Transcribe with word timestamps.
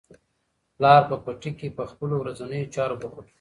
پلار 0.75 1.01
په 1.09 1.15
پټي 1.23 1.51
کې 1.59 1.75
په 1.77 1.83
خپلو 1.91 2.15
ورځنیو 2.19 2.71
چارو 2.75 2.95
بوخت 3.01 3.17
و. 3.25 3.29